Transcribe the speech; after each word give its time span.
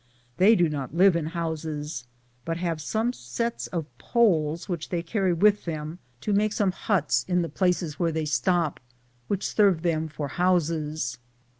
They 0.37 0.55
do 0.55 0.67
not 0.67 0.95
live 0.95 1.15
in 1.15 1.27
houses, 1.27 2.05
but 2.43 2.57
have 2.57 2.81
some 2.81 3.13
sets 3.13 3.67
of 3.67 3.85
poles 3.99 4.67
which 4.67 4.89
they 4.89 5.03
carry 5.03 5.31
with 5.31 5.65
them 5.65 5.99
to 6.21 6.33
make 6.33 6.53
some 6.53 6.71
huts 6.71 7.23
at 7.29 7.39
the 7.43 7.49
places 7.49 7.99
where 7.99 8.11
they 8.11 8.25
stop, 8.25 8.79
which 9.27 9.45
serve 9.47 9.83
them 9.83 10.07
for 10.07 10.27
houses. 10.27 11.19